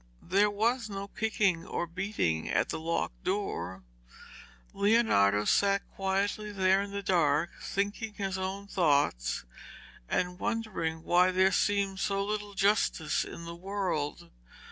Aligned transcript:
There 0.23 0.49
was 0.49 0.89
no 0.89 1.09
kicking 1.09 1.63
or 1.63 1.85
beating 1.85 2.49
at 2.49 2.69
the 2.69 2.79
locked 2.79 3.23
door. 3.23 3.83
Leonardo 4.73 5.45
sat 5.45 5.87
quietly 5.95 6.51
there 6.51 6.81
in 6.81 6.89
the 6.89 7.03
dark, 7.03 7.51
thinking 7.61 8.15
his 8.15 8.35
own 8.35 8.65
thoughts, 8.65 9.45
and 10.09 10.39
wondering 10.39 11.03
why 11.03 11.29
there 11.29 11.51
seemed 11.51 11.99
so 11.99 12.25
little 12.25 12.55
justice 12.55 13.23
in 13.23 13.45
the 13.45 13.53
world. 13.55 14.31